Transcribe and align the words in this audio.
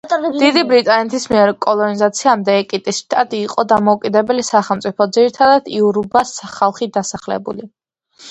დიდი 0.41 0.61
ბრიტანეთის 0.69 1.27
მიერ 1.33 1.51
კოლონიზაციამდე 1.65 2.55
ეკიტის 2.61 3.01
შტატი 3.03 3.41
იყო 3.49 3.65
დამოუკიდებელი 3.73 4.45
სახელმწიფო, 4.49 5.09
ძირითადად 5.19 5.69
იორუბას 5.81 6.31
ხალხით 6.57 6.97
დასახლებული. 6.99 7.69